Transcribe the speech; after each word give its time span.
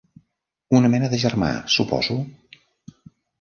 Una 0.79 0.89
mena 0.93 1.09
de 1.11 1.19
germà, 1.25 1.51
suposo? 1.75 2.17